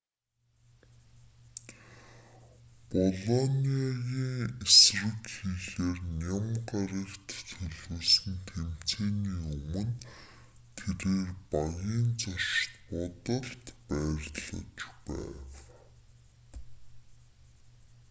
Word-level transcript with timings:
болониагийн 2.91 4.47
эсрэг 4.65 5.21
хийхээр 5.35 5.97
ням 6.21 6.45
гарагт 6.69 7.27
төлөвлөсөн 7.41 8.35
тэмцээний 8.49 9.37
өмнө 9.53 9.83
тэрээр 10.77 11.29
багийн 11.51 12.07
зочид 12.21 12.73
буудалд 12.89 13.65
байрлаж 13.87 14.39
байв 15.05 15.49